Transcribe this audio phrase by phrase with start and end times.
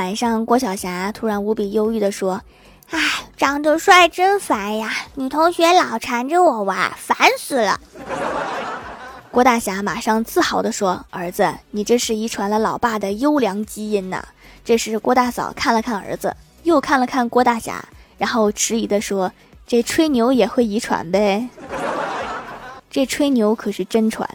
[0.00, 2.40] 晚上，郭晓霞突然无比忧郁地说
[2.88, 2.98] ：“哎，
[3.36, 7.78] 长得帅真烦呀，女同学老缠着我玩，烦死了。”
[9.30, 14.24] 郭大侠马上自豪地说：“儿子，你这是遗传了老爸的优良基因呐。”
[14.64, 17.84] 这时，郭大嫂看了看儿子，又看了看郭大侠，
[18.16, 19.30] 然后迟疑地说
[19.68, 21.46] ：“这吹牛也会遗传呗？
[22.88, 24.26] 这吹牛可是真传。”